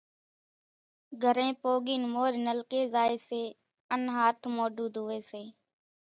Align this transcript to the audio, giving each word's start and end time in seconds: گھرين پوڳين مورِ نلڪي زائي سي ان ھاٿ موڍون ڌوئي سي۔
گھرين 1.23 1.51
پوڳين 1.61 2.01
مورِ 2.13 2.33
نلڪي 2.47 2.81
زائي 2.93 3.17
سي 3.27 3.43
ان 3.93 4.01
ھاٿ 4.15 4.37
موڍون 4.55 4.87
ڌوئي 4.95 5.19
سي۔ 5.29 5.43